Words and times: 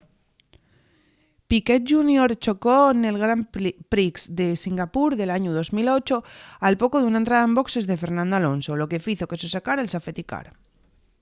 piquet 1.49 1.83
jr 1.91 2.29
chocó 2.45 2.77
nel 3.01 3.17
grand 3.23 3.45
prix 3.91 4.15
de 4.39 4.47
singapur 4.63 5.09
del 5.15 5.29
añu 5.37 5.51
2008 5.53 6.15
al 6.67 6.75
poco 6.81 6.97
d’una 6.99 7.21
entrada 7.23 7.47
en 7.47 7.57
boxes 7.59 7.85
de 7.89 7.99
fernando 8.03 8.35
alonso 8.37 8.71
lo 8.79 8.89
que 8.91 9.03
fizo 9.07 9.29
que 9.29 9.39
se 9.41 9.51
sacara’l 9.55 9.91
safety 9.95 10.23
car 10.31 10.47